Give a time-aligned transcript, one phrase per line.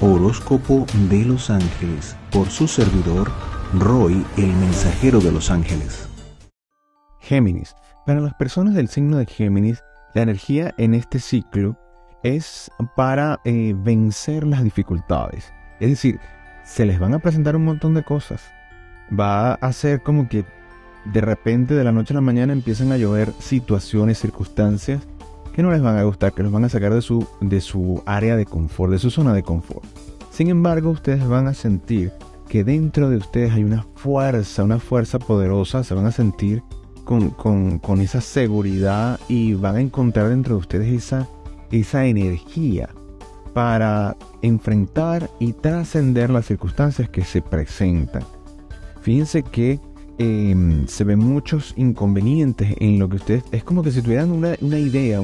[0.00, 3.32] Horóscopo de los Ángeles por su servidor
[3.74, 6.08] Roy, el mensajero de los ángeles.
[7.18, 7.74] Géminis.
[8.06, 9.82] Para las personas del signo de Géminis,
[10.14, 11.76] la energía en este ciclo
[12.22, 15.52] es para eh, vencer las dificultades.
[15.80, 16.20] Es decir,
[16.64, 18.40] se les van a presentar un montón de cosas.
[19.10, 20.44] Va a ser como que
[21.06, 25.00] de repente de la noche a la mañana empiezan a llover situaciones, circunstancias
[25.58, 28.00] que no les van a gustar, que los van a sacar de su, de su
[28.06, 29.84] área de confort, de su zona de confort.
[30.30, 32.12] Sin embargo, ustedes van a sentir
[32.48, 36.62] que dentro de ustedes hay una fuerza, una fuerza poderosa, se van a sentir
[37.04, 41.28] con, con, esa seguridad y van a encontrar dentro de ustedes esa,
[41.72, 42.90] esa energía
[43.52, 48.22] para enfrentar y trascender las circunstancias que se presentan.
[49.00, 49.80] Fíjense que
[50.18, 53.42] em, se ven muchos inconvenientes en lo que ustedes...
[53.50, 55.20] Es como que si tuvieran una, idea,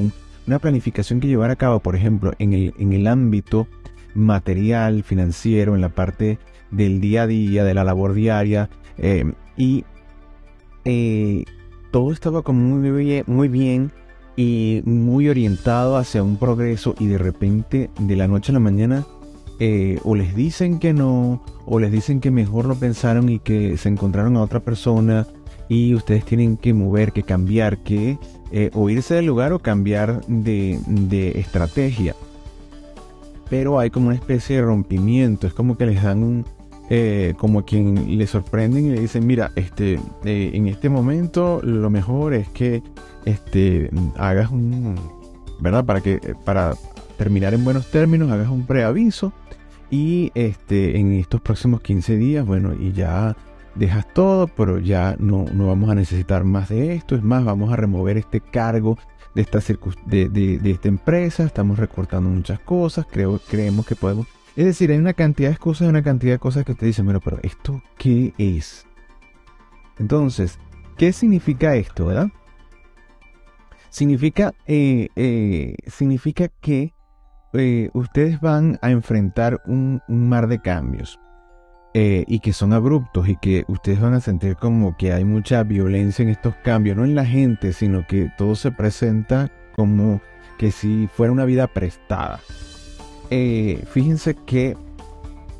[0.46, 3.66] una planificación que llevar a cabo, por ejemplo, en el, en el ámbito
[4.14, 6.38] material, financiero, en la parte
[6.70, 9.84] del día a día, de la labor diaria, em, y
[10.84, 11.44] eh,
[11.90, 13.92] todo estaba como muy bien, muy bien
[14.36, 19.06] y muy orientado hacia un progreso y de repente de la noche a la mañana
[19.60, 23.76] eh, o les dicen que no o les dicen que mejor lo pensaron y que
[23.76, 25.26] se encontraron a otra persona
[25.68, 28.18] y ustedes tienen que mover, que cambiar, que
[28.52, 32.14] eh, o del lugar o cambiar de, de estrategia.
[33.50, 36.44] Pero hay como una especie de rompimiento, es como que les dan un,
[36.90, 41.88] eh, como quien le sorprenden y le dicen, mira, este, eh, en este momento lo
[41.88, 42.82] mejor es que
[43.24, 44.94] este, hagas un,
[45.60, 45.84] ¿verdad?
[45.84, 46.74] Para que, para
[47.16, 49.32] terminar en buenos términos, hagas un preaviso
[49.90, 53.34] y este, en estos próximos 15 días, bueno, y ya
[53.74, 57.72] dejas todo, pero ya no, no vamos a necesitar más de esto, es más, vamos
[57.72, 58.98] a remover este cargo
[59.34, 59.58] de esta,
[60.06, 64.26] de, de, esta empresa, estamos recortando muchas cosas, creo, creemos que podemos.
[64.56, 67.20] Es decir, hay una cantidad de cosas, una cantidad de cosas que te dicen, bueno,
[67.20, 68.86] pero ¿esto qué es?
[69.98, 70.58] Entonces,
[70.96, 72.28] ¿qué significa esto, verdad?
[73.90, 76.92] Significa, eh, eh, significa que
[77.52, 81.20] eh, ustedes van a enfrentar un, mar de cambios
[81.96, 86.24] y que son abruptos y que ustedes van a sentir como que hay mucha violencia
[86.24, 90.20] en estos cambios, no en la gente, sino que todo se presenta como
[90.58, 92.40] que si fuera una vida prestada.
[93.30, 94.76] Eh, fíjense que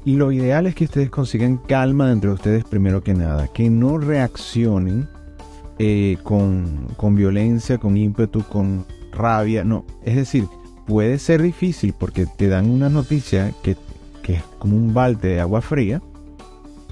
[0.05, 3.99] lo ideal es que ustedes consigan calma dentro de ustedes primero que nada, que no
[3.99, 5.09] reaccionen
[5.79, 10.47] eh, con, violencia, con ímpetu, con rabia, no, es decir,
[10.87, 13.77] puede ser difícil porque te dan una noticia que,
[14.23, 16.03] que es como un balde de agua fría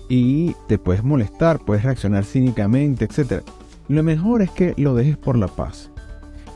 [0.09, 3.43] y te puedes molestar, puedes reaccionar cínicamente, etc.
[3.89, 5.91] Lo mejor es que lo dejes por la paz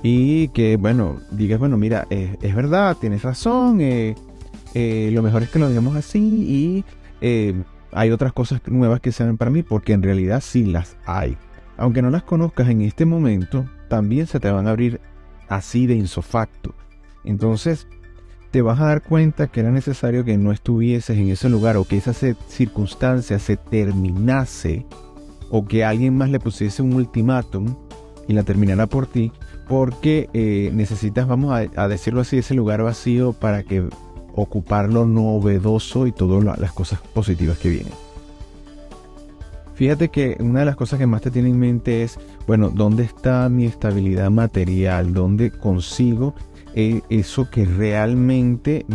[0.03, 4.15] y que, bueno, digas, bueno, mira, es verdad, tienes razón, eh,
[4.75, 6.85] eh, lo mejor es que lo digamos así y
[7.21, 7.55] eh,
[7.93, 11.37] hay otras cosas nuevas que se ven para mí porque en realidad sí las hay.
[11.77, 15.01] Aunque no las conozcas en este momento, también se te van a abrir
[15.49, 16.75] así de insofacto.
[17.25, 17.87] Entonces,
[18.57, 21.85] te vas a dar cuenta que era necesario que no estuvieses en ese lugar o
[21.85, 24.87] que esa circunstancia se terminase
[25.51, 27.77] o que alguien más le pusiese un ultimátum
[28.27, 29.31] y la terminara por ti
[29.69, 33.87] porque eh, necesitas, vamos a, decirlo así, ese lugar vacío para que
[34.35, 37.93] ocupar lo novedoso y todas las cosas positivas que vienen.
[39.75, 43.03] Fíjate que una de las cosas que más te tiene en mente es, bueno, ¿dónde
[43.03, 45.13] está mi estabilidad material?
[45.13, 46.35] ¿Dónde consigo
[46.77, 48.87] eh, eso que realmente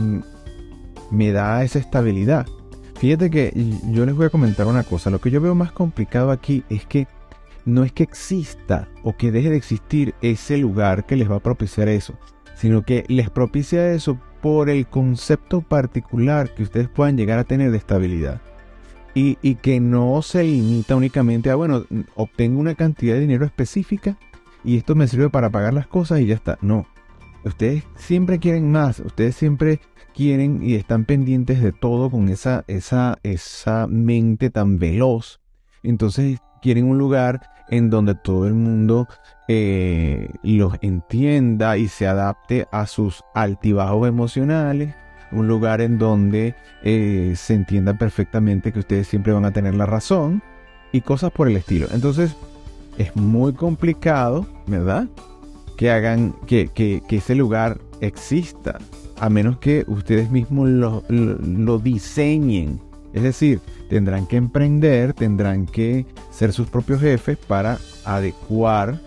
[1.11, 2.47] me da esa estabilidad?
[2.95, 3.51] Fíjate que
[3.89, 6.85] yo les voy a comentar una cosa, lo que yo veo más complicado aquí es
[6.85, 7.07] que
[7.65, 11.41] no es que exista o que deje de existir ese lugar que les va a
[11.41, 12.13] propiciar eso,
[12.55, 17.71] sino que les propicia eso por el concepto particular que ustedes puedan llegar a tener
[17.71, 18.41] de estabilidad.
[19.13, 24.17] Y, que no se limita únicamente a, bueno, obtengo una cantidad de dinero específica
[24.63, 26.57] y esto me sirve para pagar las cosas y ya está.
[26.61, 26.85] No,
[27.43, 29.79] ustedes siempre quieren más, ustedes siempre
[30.13, 35.39] quieren y están pendientes de todo con esa, esa, esa mente tan veloz.
[35.83, 39.07] Entonces quieren un lugar en donde todo el mundo
[39.47, 44.93] eh, los entienda y se adapte a sus altibajos emocionales.
[45.31, 49.85] Un lugar en donde eh, se entienda perfectamente que ustedes siempre van a tener la
[49.85, 50.43] razón
[50.91, 51.87] y cosas por el estilo.
[51.93, 52.35] Entonces,
[52.97, 55.07] es muy complicado, ¿verdad?
[55.81, 58.77] Que hagan que, que, ese lugar exista,
[59.19, 62.79] a menos que ustedes mismos lo, lo diseñen
[63.13, 69.01] es decir, tendrán que emprender, tendrán que ser sus propios jefes para adecuar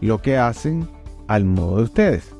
[0.00, 0.88] lo que hacen
[1.26, 2.34] al modo de ustedes.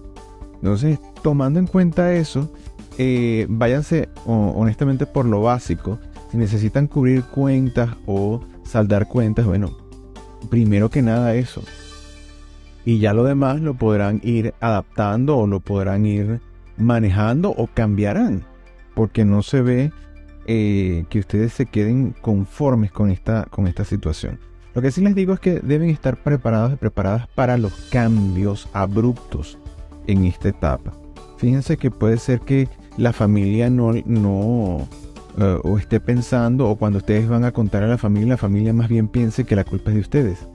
[0.55, 2.53] Entonces, tomando en cuenta eso,
[2.99, 5.99] eh, váyanse honestamente por lo básico.
[6.31, 9.77] Si necesitan cubrir cuentas o saldar cuentas, bueno,
[10.49, 11.63] primero que nada eso.
[12.85, 16.41] Y ya lo demás lo podrán ir adaptando o lo podrán ir
[16.77, 18.45] manejando o cambiarán.
[18.95, 19.93] Porque no se ve
[20.47, 24.39] eh, que ustedes se queden conformes con esta, con esta situación.
[24.75, 28.69] Lo que sí les digo es que deben estar preparados y preparadas para los cambios
[28.73, 29.59] abruptos
[30.07, 30.93] en esta etapa.
[31.39, 34.89] Fíjense que puede ser que la familia no, no
[35.39, 38.73] eh, o esté pensando, o cuando ustedes van a contar a la familia, la familia
[38.73, 40.49] más bien piense que la culpa es de ustedes.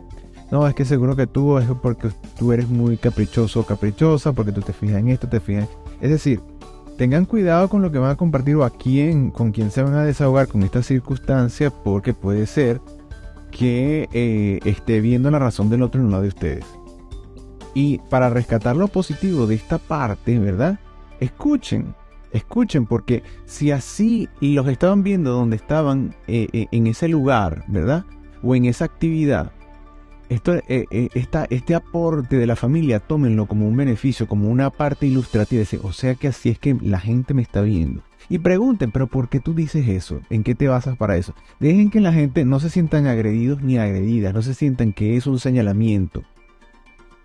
[0.52, 4.52] No, es que seguro que tú es porque tú eres muy caprichoso o caprichosa, porque
[4.52, 5.68] tú te fijas en esto, te fijas.
[6.02, 6.40] Es decir,
[6.98, 9.96] tengan cuidado con lo que van a compartir o a quién, con quién se van
[9.96, 12.80] a desahogar con esta circunstancia, porque puede ser
[13.52, 16.66] que eh, esté viendo la razón del otro en uno de ustedes.
[17.74, 20.80] Y para rescatar lo positivo de esta parte, ¿verdad?
[21.20, 21.96] Escuchen,
[22.32, 28.06] escuchen, porque si así los estaban viendo donde estaban eh, eh, en ese lugar, ¿verdad?
[28.44, 29.52] O en esa actividad,
[30.30, 35.64] esto, este aporte de la familia, tómenlo como un beneficio, como una parte ilustrativa.
[35.84, 38.02] O sea que así es que la gente me está viendo.
[38.28, 40.20] Y pregunten, pero ¿por qué tú dices eso?
[40.32, 41.36] ¿En qué te basas para eso?
[41.60, 45.28] Dejen que la gente no se sientan agredidos ni agredidas, no se sientan que es
[45.28, 46.24] un señalamiento.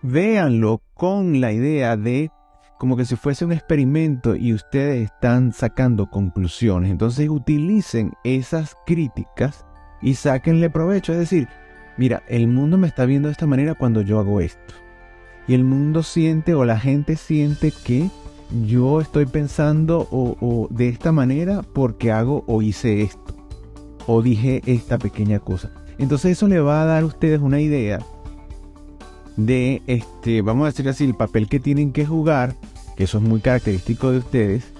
[0.02, 2.31] Véanlo con la idea de
[2.79, 6.91] como que si fuese un experimento y ustedes están sacando conclusiones.
[6.91, 9.67] Entonces utilicen esas críticas
[10.02, 11.12] y sáquenle provecho.
[11.12, 11.49] Es decir,
[11.96, 14.75] mira, el mundo me está viendo de esta manera cuando yo hago esto.
[15.46, 18.10] Y el mundo siente o la gente siente que
[18.64, 23.34] yo estoy pensando o, de esta manera porque hago o hice esto
[24.06, 25.70] o dije esta pequeña cosa.
[25.98, 28.00] Entonces eso le va a dar a ustedes una idea
[29.37, 32.54] de este, vamos a decir así, el papel que tienen que jugar,
[32.96, 34.72] que eso es muy característico de ustedes,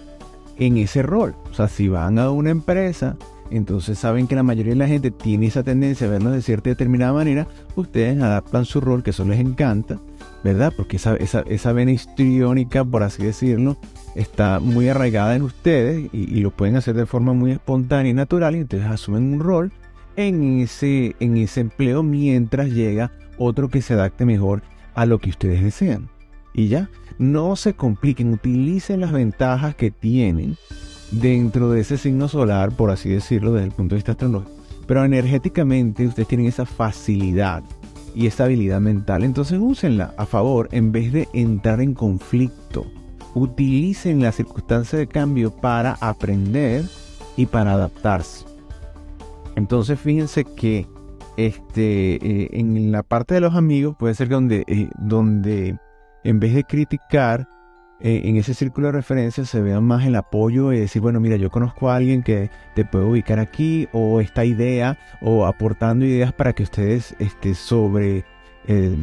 [0.59, 1.35] en ese rol.
[1.51, 3.17] O sea, si van a una empresa,
[3.51, 6.71] entonces saben que la mayoría de la gente tiene esa tendencia a vernos de cierta
[6.71, 9.99] determinada manera, ustedes adaptan su rol, que eso les encanta,
[10.45, 10.73] ¿verdad?
[10.77, 13.77] Porque esa, esa, esa vena histriónica, por así decirlo,
[14.15, 18.57] está muy arraigada en ustedes y, lo pueden hacer de forma muy espontánea y natural
[18.57, 19.73] y entonces asumen un rol
[20.17, 24.63] en ese, en ese empleo mientras llega otro que se adapte mejor
[24.95, 26.09] a lo que ustedes desean.
[26.53, 30.57] Y ya, no se compliquen, utilicen las ventajas que tienen
[31.11, 34.51] dentro de ese signo solar, por así decirlo, desde el punto de vista astronómico.
[34.87, 37.63] Pero energéticamente ustedes tienen esa facilidad
[38.15, 39.25] y esa habilidad mental.
[39.25, 42.87] Entonces úsenla a favor en vez de entrar en conflicto.
[43.35, 46.85] Utilicen la circunstancia de cambio para aprender
[47.37, 48.45] y para adaptarse.
[49.57, 50.87] Entonces fíjense que
[51.37, 55.79] este, eh, en la parte de los amigos puede ser donde, eh, donde
[56.25, 57.49] en vez de criticar,
[58.03, 61.37] eh, en ese círculo de referencia se vea más el apoyo y decir, bueno, mira,
[61.37, 66.33] yo conozco a alguien que te puede ubicar aquí, o esta idea, o aportando ideas
[66.33, 68.25] para que ustedes este, sobre,
[68.67, 68.97] eh,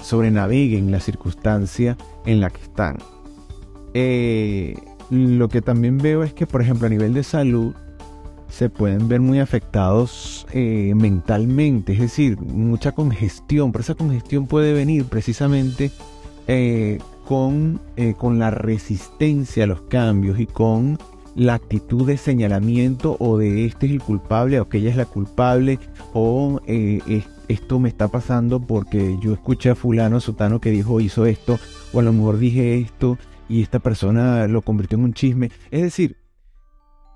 [0.00, 2.96] sobre naveguen la circunstancia en la que están.
[3.92, 4.74] Eh,
[5.10, 7.74] lo que también veo es que, por ejemplo, a nivel de salud,
[8.48, 15.06] se pueden ver muy afectados mentalmente, es decir, mucha congestión, pero esa congestión puede venir
[15.06, 15.90] precisamente
[17.26, 20.98] con, eh, con la resistencia a los cambios y con
[21.34, 25.78] la actitud de señalamiento o de este es el culpable o aquella es la culpable
[26.12, 31.26] o eh, esto me está pasando porque yo escuché a fulano sotano que dijo hizo
[31.26, 31.58] esto
[31.92, 35.50] o a lo mejor dije esto y esta persona lo convirtió en un chisme.
[35.70, 36.16] Es decir,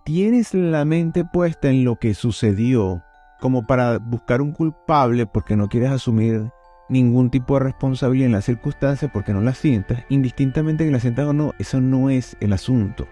[0.05, 3.03] tienes la mente puesta en lo que sucedió
[3.41, 6.51] como para buscar un culpable porque no quieres asumir
[6.89, 11.27] ningún tipo de responsabilidad en las circunstancias porque no la sientas, indistintamente que la sientas
[11.27, 13.07] o no, eso no es el asunto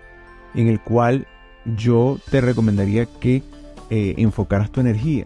[0.54, 1.26] en el cual
[1.76, 3.42] yo te recomendaría que
[3.90, 5.25] eh, enfocaras tu energía,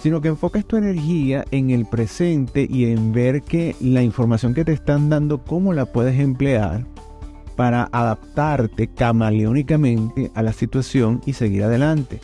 [0.00, 4.64] sino que enfocas tu energía en el presente y en ver que la información que
[4.64, 6.84] te están dando, cómo la puedes emplear
[7.56, 12.20] para adaptarte camaleónicamente a la situación y seguir adelante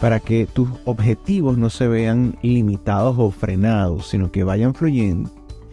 [0.00, 5.30] para que tus objetivos no se vean limitados o frenados, sino que vayan fluyendo.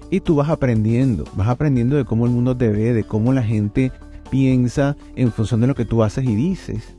[0.10, 3.44] Y tú vas aprendiendo, vas aprendiendo de cómo el mundo te ve, de cómo la
[3.44, 3.92] gente
[4.30, 6.96] piensa en función de lo que tú haces y dices,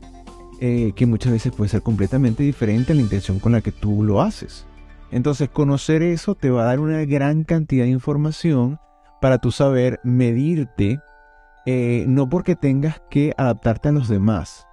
[0.61, 4.03] eh, que muchas veces puede ser completamente diferente a la intención con la que tú
[4.03, 4.67] lo haces.
[5.11, 8.79] Entonces conocer eso te va a dar una gran cantidad de información
[9.21, 11.01] para tú saber medirte,
[11.65, 14.67] eh, no porque tengas que adaptarte a los demás,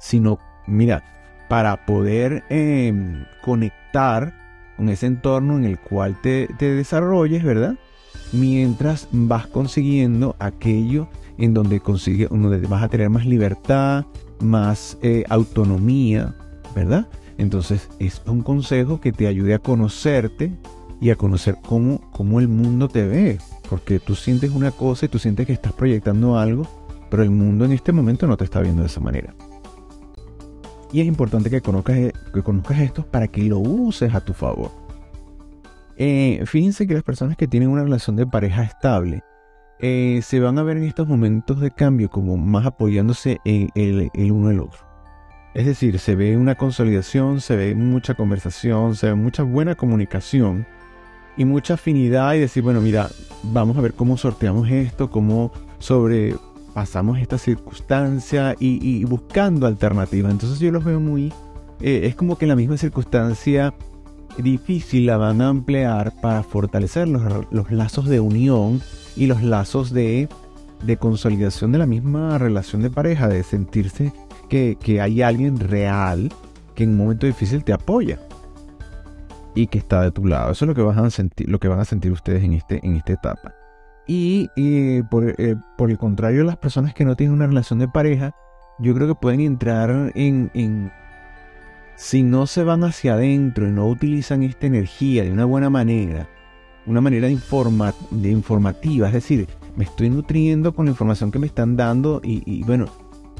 [0.00, 1.17] sino, mira,
[1.48, 4.34] para poder em, conectar
[4.76, 7.76] con ese entorno en el cual te, desarrolles, ¿verdad?
[8.32, 14.04] Mientras vas consiguiendo aquello en donde, consigue, donde vas a tener más libertad,
[14.40, 16.34] más eh, autonomía,
[16.74, 17.08] ¿verdad?
[17.38, 20.52] Entonces es un consejo que te ayude a conocerte
[21.00, 23.38] y a conocer cómo, cómo el mundo te ve.
[23.70, 26.66] Porque tú sientes una cosa y tú sientes que estás proyectando algo,
[27.10, 29.34] pero el mundo en este momento no te está viendo de esa manera.
[30.92, 31.96] Y es importante que conozcas,
[32.32, 34.70] que conozcas esto para que lo uses a tu favor.
[35.96, 39.22] Eh, fíjense que las personas que tienen una relación de pareja estable
[39.80, 44.32] eh, se van a ver en estos momentos de cambio como más apoyándose el, el
[44.32, 44.88] uno el otro.
[45.54, 50.66] Es decir, se ve una consolidación, se ve mucha conversación, se ve mucha buena comunicación
[51.36, 53.08] y mucha afinidad y decir, bueno, mira,
[53.42, 55.52] vamos a ver cómo sorteamos esto, cómo
[56.86, 60.32] sobrepasamos esta circunstancia y, buscando alternativas.
[60.32, 61.32] Entonces yo los veo muy,
[61.80, 63.74] eh, es como que la misma circunstancia
[64.36, 68.80] difícil la van a emplear para fortalecer los, lazos de unión
[69.16, 70.28] y los lazos de,
[70.84, 74.12] de consolidación de la misma relación de pareja, de sentirse
[74.48, 76.30] que, hay alguien real
[76.74, 78.20] que en un momento difícil te apoya
[79.54, 80.52] y que está de tu lado.
[80.52, 82.78] Eso es lo que van a sentir, lo que van a sentir ustedes en, este,
[82.86, 83.57] en esta etapa.
[84.10, 84.48] Y,
[85.10, 88.34] por, eh, por, el contrario, las personas que no tienen una relación de pareja,
[88.78, 90.90] yo creo que pueden entrar en,
[91.94, 96.26] si no se van hacia adentro y no utilizan esta energía de una buena manera,
[96.86, 99.46] una manera informa, de informativa, es decir,
[99.76, 102.86] me estoy nutriendo con la información que me están dando y, y bueno,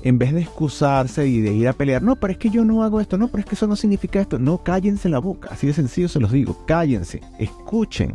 [0.03, 2.83] en vez de excusarse y de ir a pelear, no, pero es que yo no
[2.83, 5.67] hago esto, no, pero es que eso no significa esto, no, cállense la boca, así
[5.67, 8.13] de sencillo se los digo, cállense, escuchen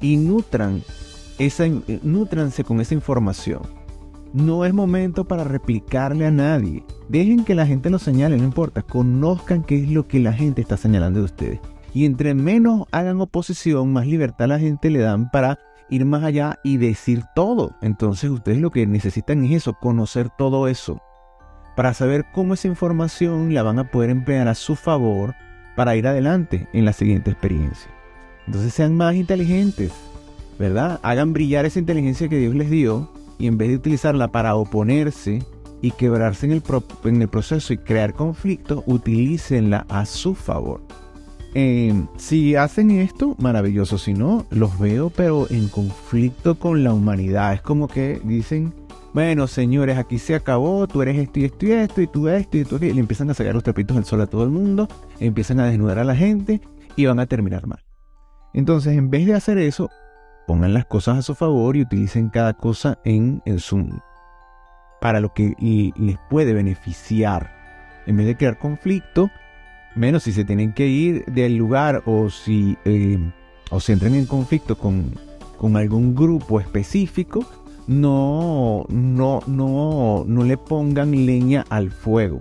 [0.00, 0.82] y nutran
[1.40, 1.64] esa,
[2.02, 3.62] nutranse con esa información.
[4.32, 6.84] No es momento para replicarle a nadie.
[7.08, 8.82] Dejen que la gente lo señale, no importa.
[8.82, 11.60] Conozcan qué es lo que la gente está señalando de ustedes.
[11.92, 16.60] Y entre menos hagan oposición, más libertad la gente le dan para ir más allá
[16.62, 17.74] y decir todo.
[17.80, 21.00] Entonces ustedes lo que necesitan es eso, conocer todo eso,
[21.74, 25.34] para saber cómo esa información la van a poder emplear a su favor
[25.74, 27.90] para ir adelante en la siguiente experiencia.
[28.46, 29.92] Entonces sean más inteligentes,
[30.60, 31.00] ¿verdad?
[31.02, 35.42] Hagan brillar esa inteligencia que Dios les dio y en vez de utilizarla para oponerse
[35.80, 40.82] y quebrarse en el, proceso y crear conflicto, utilícenla a su favor.
[41.54, 43.96] Em, si hacen esto, maravilloso.
[43.96, 47.54] Si no, los veo, pero en conflicto con la humanidad.
[47.54, 48.74] Es como que dicen,
[49.14, 52.58] bueno, señores, aquí se acabó, tú eres esto y esto y esto, y tú esto
[52.58, 54.88] y tú y le empiezan a sacar los trapitos del sol a todo el mundo,
[55.20, 56.60] empiezan a desnudar a la gente
[56.96, 57.82] y van a terminar mal.
[58.52, 59.88] Entonces, en vez de hacer eso,
[60.50, 64.00] pongan las cosas a su favor y utilicen cada cosa en, Zoom
[65.00, 65.54] para lo que
[65.96, 67.52] les puede beneficiar.
[68.04, 69.30] En vez de crear conflicto,
[69.94, 73.16] menos si se tienen que ir del lugar o si, eh,
[73.70, 75.14] o se entran en conflicto con,
[75.56, 77.46] con algún grupo específico,
[77.86, 82.40] no, no, no, no le pongan leña al fuego.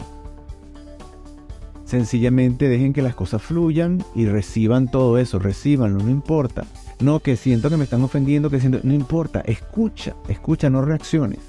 [1.85, 6.65] Sencillamente dejen que las cosas fluyan y reciban todo eso, recibanlo, no importa.
[7.01, 11.39] No, que siento que me están ofendiendo, que siento, no importa, escucha, escucha, no reacciones.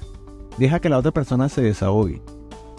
[0.57, 2.21] Deja que la otra persona se desahogue.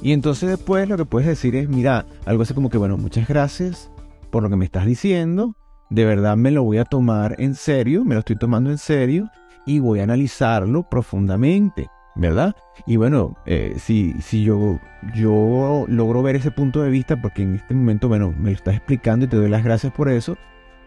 [0.00, 3.28] Y entonces después lo que puedes decir es, mira, algo así como que, bueno, muchas
[3.28, 3.90] gracias
[4.30, 5.54] por lo que me estás diciendo.
[5.90, 9.30] De verdad me lo voy a tomar en serio, me lo estoy tomando en serio
[9.66, 12.56] y voy a analizarlo profundamente, ¿verdad?
[12.86, 14.80] Y bueno, eh, si, si yo,
[15.14, 18.76] yo logro ver ese punto de vista, porque en este momento, bueno, me lo estás
[18.76, 20.36] explicando y te doy las gracias por eso,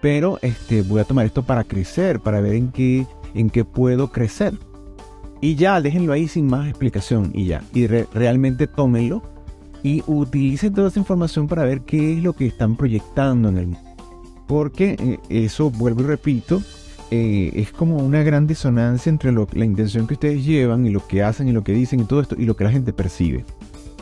[0.01, 4.11] pero este, voy a tomar esto para crecer, para ver en qué, en qué puedo
[4.11, 4.53] crecer.
[5.41, 7.63] Y ya, déjenlo ahí sin más explicación y ya.
[7.73, 9.21] Y realmente tómenlo
[9.83, 13.67] y utilicen toda esa información para ver qué es lo que están proyectando en el
[13.67, 13.95] mundo.
[14.47, 16.61] Porque eh, eso, vuelvo y repito,
[17.11, 21.05] eh, es como una gran disonancia entre lo, la intención que ustedes llevan y lo
[21.05, 23.45] que hacen y lo que dicen y todo esto y lo que la gente percibe.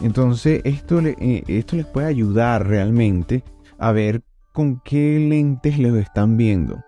[0.02, 3.44] Entonces esto, eh, esto les puede ayudar realmente
[3.78, 4.24] a ver
[4.54, 6.84] con qué lentes les están viendo.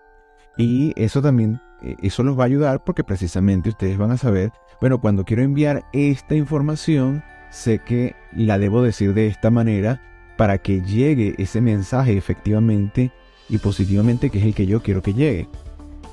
[0.56, 4.52] Y eso también eh, eso los va a ayudar porque precisamente ustedes van a saber,
[4.80, 10.00] bueno, cuando quiero enviar esta información, sé que la debo decir de esta manera
[10.36, 13.12] para que llegue ese mensaje efectivamente
[13.48, 15.48] y positivamente que es el que yo quiero que llegue.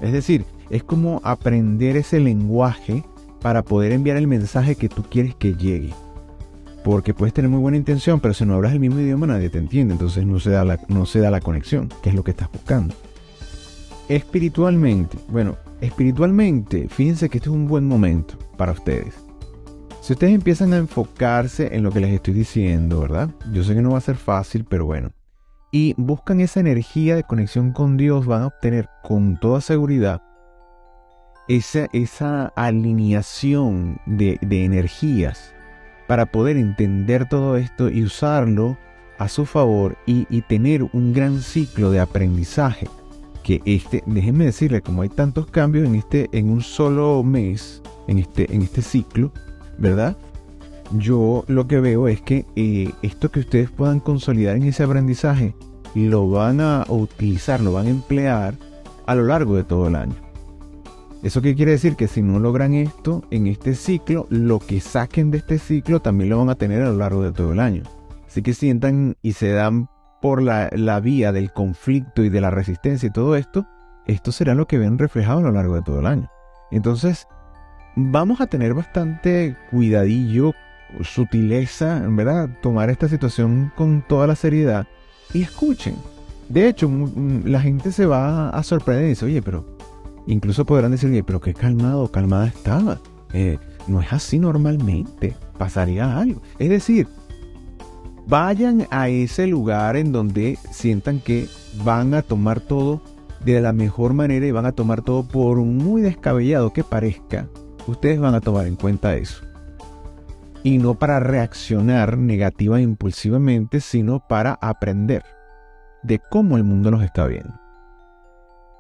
[0.02, 3.04] Es decir, es como aprender ese lenguaje
[3.42, 5.94] para poder enviar el mensaje que tú quieres que llegue.
[6.84, 9.58] Porque puedes tener muy buena intención, pero si no hablas el mismo idioma nadie te
[9.58, 12.32] entiende, entonces no se da la, no se da la conexión, que es lo que
[12.32, 12.94] estás buscando.
[14.10, 19.16] Espiritualmente, bueno, espiritualmente, fíjense que este es un buen momento para ustedes.
[20.02, 23.30] Si ustedes empiezan a enfocarse en lo que les estoy diciendo, ¿verdad?
[23.54, 25.12] Yo sé que no va a ser fácil, pero bueno.
[25.72, 30.22] Y buscan esa energía de conexión con Dios, van a obtener con toda seguridad
[31.48, 35.54] esa, esa alineación de, energías
[36.08, 38.78] para poder entender todo esto y usarlo
[39.18, 42.88] a su favor y, tener un gran ciclo de aprendizaje.
[43.44, 48.20] Que este, déjenme decirle, como hay tantos cambios en este, en un solo mes, en
[48.20, 49.32] este, en este ciclo,
[49.78, 50.18] ¿verdad?
[50.92, 55.56] Yo lo que veo es que eh, esto que ustedes puedan consolidar en ese aprendizaje,
[55.96, 58.56] lo van a utilizar, lo van a emplear
[59.06, 60.23] a lo largo de todo el año.
[61.24, 61.96] ¿Eso qué quiere decir?
[61.96, 66.30] Que si no logran esto en este ciclo, lo que saquen de este ciclo también
[66.30, 67.84] lo van a tener a lo largo de todo el año.
[68.28, 69.88] Así que sientan y se dan
[70.22, 73.66] por la, la vía del conflicto y de la resistencia y todo esto,
[74.06, 76.30] esto será lo que ven reflejado a lo largo de todo el año.
[76.72, 77.26] Entonces,
[77.96, 80.54] vamos a tener bastante cuidadillo,
[81.02, 82.50] sutileza, ¿verdad?
[82.62, 84.88] Tomar esta situación con toda la seriedad
[85.34, 85.96] y escuchen.
[86.50, 86.92] De hecho,
[87.46, 89.73] la gente se va a sorprender y dice, oye, pero
[90.28, 93.00] incluso podrán decir, pero qué calmado, calmada estaba.
[93.34, 96.42] Eh, no es así normalmente, pasaría algo.
[96.60, 97.08] Es decir,
[98.28, 101.48] vayan a ese lugar en donde sientan que
[101.84, 103.02] van a tomar todo
[103.44, 107.50] de la mejor manera y van a tomar todo por muy descabellado que parezca
[107.88, 109.44] ustedes van a tomar en cuenta eso.
[110.64, 115.24] Y no para reaccionar negativa e impulsivamente, sino para aprender
[116.04, 117.63] de cómo el mundo nos está viendo.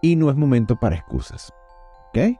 [0.03, 1.51] Y no es momento para excusas.
[2.10, 2.38] ¿Ok?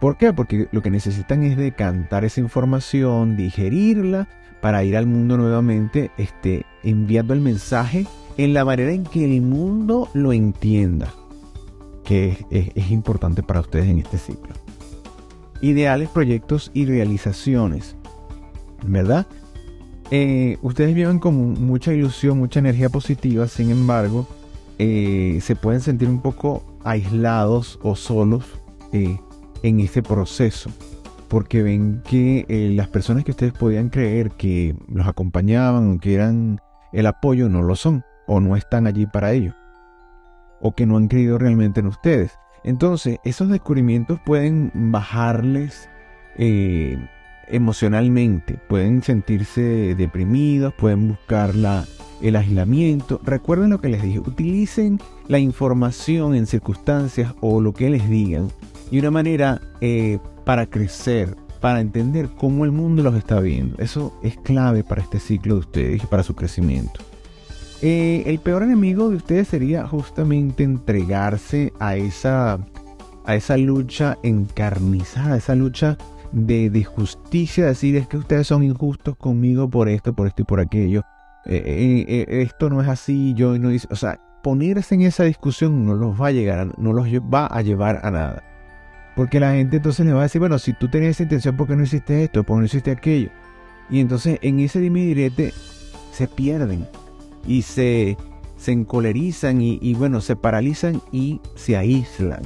[0.00, 0.34] ¿Por qué?
[0.34, 4.28] Porque lo que necesitan es decantar esa información, digerirla,
[4.60, 8.06] para ir al mundo nuevamente este, enviando el mensaje
[8.36, 11.14] en la manera en que el mundo lo entienda,
[12.04, 14.52] que es importante para ustedes en este ciclo
[15.64, 17.96] ideales, proyectos y realizaciones.
[18.86, 19.26] ¿Verdad?
[20.10, 24.28] Eh, ustedes viven con mucha ilusión, mucha energía positiva, sin embargo,
[24.78, 28.44] eh, se pueden sentir un poco aislados o solos
[28.92, 29.18] eh,
[29.62, 30.70] en este proceso,
[31.28, 36.60] porque ven que las personas que ustedes podían creer que los acompañaban que eran
[36.92, 39.54] el apoyo no lo son o no están allí para ello,
[40.60, 42.38] o que no han creído realmente en ustedes.
[42.62, 45.88] Entonces, esos descubrimientos pueden bajarles
[46.36, 46.96] eh,
[47.48, 51.54] emocionalmente, pueden sentirse deprimidos, pueden buscar
[52.22, 53.20] el aislamiento.
[53.24, 58.48] Recuerden lo que les dije, utilicen la información en circunstancias o lo que les digan
[58.90, 63.76] de una manera eh, para crecer, para entender cómo el mundo los está viendo.
[63.78, 67.00] Eso es clave para este ciclo de ustedes y para su crecimiento.
[67.82, 72.58] Eh, el peor enemigo de ustedes sería justamente entregarse a esa,
[73.24, 75.98] a esa lucha encarnizada, esa lucha
[76.32, 80.60] de, justicia, decir es que ustedes son injustos conmigo por esto, por esto y por
[80.60, 81.02] aquello.
[81.46, 85.84] Eh, eh, esto no es así, yo no hice, o sea, ponerse en esa discusión
[85.84, 88.42] no los va a llegar, no los va a llevar a nada.
[89.16, 91.66] Porque la gente entonces le va a decir, bueno, si tú tenías esa intención, ¿por
[91.66, 92.42] qué no hiciste esto?
[92.42, 93.30] ¿Por qué no hiciste aquello?
[93.90, 95.30] Y entonces en ese dime
[96.12, 96.86] se pierden
[97.46, 98.16] y se,
[98.56, 102.42] se encolerizan y, bueno, se paralizan y se aíslan.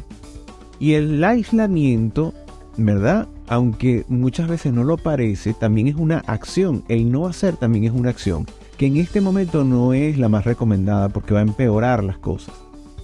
[0.79, 2.35] Y el aislamiento,
[2.77, 3.29] ¿verdad?
[3.49, 6.85] Aunque muchas veces no lo parece, también es una acción.
[6.89, 8.47] El no hacer también es una acción,
[8.79, 12.55] que en este momento no es la más recomendada porque va a empeorar las cosas.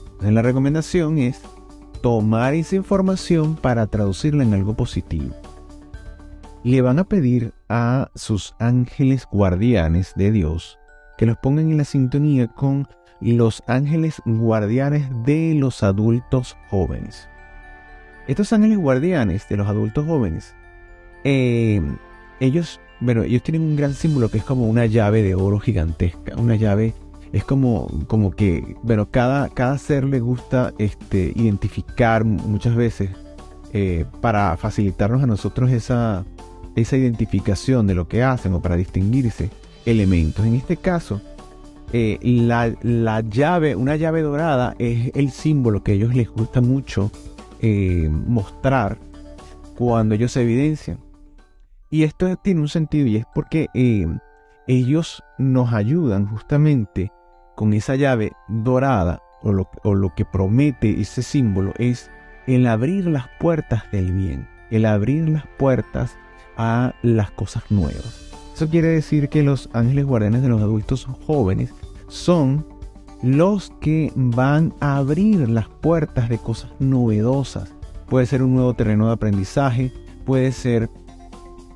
[0.04, 1.42] Entonces la recomendación es
[2.00, 5.34] tomar esa información para traducirla en algo positivo.
[6.62, 10.78] Le van a pedir a sus ángeles guardianes de Dios
[11.18, 12.86] que los pongan en la sintonía con
[13.20, 17.28] los ángeles guardianes de los adultos jóvenes.
[18.28, 20.54] Estos ángeles guardianes de los adultos jóvenes,
[21.24, 21.82] eh,
[22.40, 26.36] ellos, bueno, ellos tienen un gran símbolo que es como una llave de oro gigantesca,
[26.36, 26.94] una llave
[27.34, 33.10] es como, como que, bueno, cada, cada ser le gusta este, identificar muchas veces
[33.72, 36.24] eh, para facilitarnos a nosotros esa,
[36.76, 39.50] esa identificación de lo que hacen o para distinguirse
[39.84, 40.46] elementos.
[40.46, 41.20] En este caso,
[41.92, 47.10] eh, la, llave, una llave dorada es el símbolo que a ellos les gusta mucho
[47.60, 48.98] eh, mostrar
[49.76, 50.98] cuando ellos se evidencian.
[51.94, 54.04] Y esto tiene un sentido y es porque eh,
[54.66, 57.12] ellos nos ayudan justamente
[57.54, 62.10] con esa llave dorada o lo, o lo que promete ese símbolo es
[62.48, 66.16] el abrir las puertas del bien, el abrir las puertas
[66.56, 68.28] a las cosas nuevas.
[68.56, 71.72] Eso quiere decir que los ángeles guardianes de los adultos jóvenes
[72.08, 72.66] son
[73.22, 77.72] los que van a abrir las puertas de cosas novedosas.
[78.08, 79.92] Puede ser un nuevo terreno de aprendizaje,
[80.24, 80.90] puede ser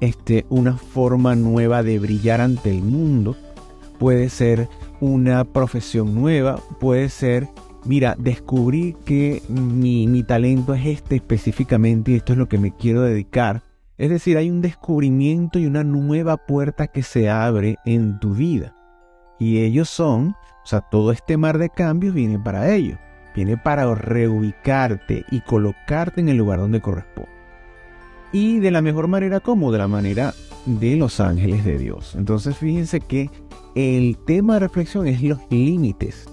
[0.01, 3.37] este, una forma nueva de brillar ante el mundo,
[3.99, 4.69] puede ser
[5.01, 7.49] una profesión nueva, puede ser
[7.85, 12.75] mira, descubrí que mi, mi talento es este específicamente y esto es lo que me
[12.75, 13.63] quiero dedicar.
[13.97, 18.75] Es decir, hay un descubrimiento y una nueva puerta que se abre en tu vida.
[19.41, 22.99] Y ellos son, o sea, todo este mar de cambios viene para ellos.
[23.35, 27.38] Viene para reubicarte y colocarte en el lugar donde corresponde.
[28.33, 30.35] Y de la mejor manera, como de la manera
[30.67, 32.15] de los ángeles de Dios.
[32.15, 33.31] Entonces, fíjense que
[33.75, 36.29] el tema de reflexión es los límites.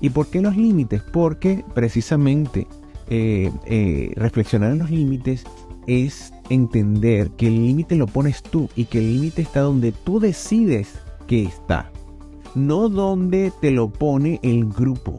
[0.00, 1.02] ¿Y por qué los límites?
[1.02, 2.66] Porque precisamente
[3.08, 5.44] eh, eh, reflexionar en los límites
[5.86, 10.20] es entender que el límite lo pones tú y que el límite está donde tú
[10.20, 10.94] decides
[11.26, 11.90] que está,
[12.54, 15.18] no donde te lo pone el grupo.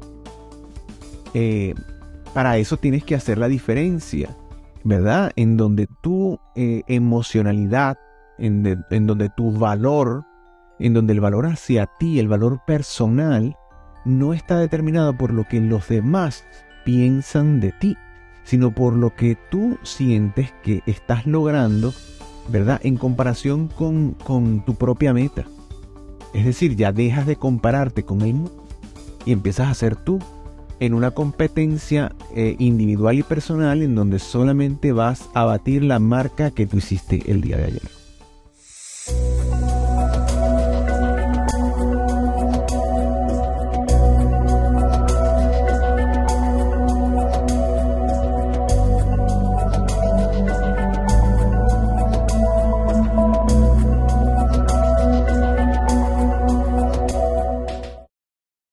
[1.34, 1.74] Eh,
[2.34, 4.36] para eso tienes que hacer la diferencia,
[4.84, 5.32] ¿verdad?
[5.36, 7.98] En donde tu emocionalidad,
[8.38, 8.64] en,
[9.08, 10.26] donde tu valor
[10.80, 13.56] en donde el valor hacia ti, el valor personal,
[14.06, 16.44] no está determinado por lo que los demás
[16.84, 17.98] piensan de ti,
[18.44, 21.94] sino por lo que tú sientes que estás logrando,
[22.50, 22.82] ¿verdad?
[22.84, 24.16] En comparación con,
[24.66, 25.46] tu propia meta.
[26.34, 28.42] Es decir, ya dejas de compararte con él
[29.26, 30.20] y empiezas a ser tú
[30.86, 36.52] en una competencia eh, individual y personal en donde solamente vas a batir la marca
[36.52, 38.03] que tú hiciste el día de ayer.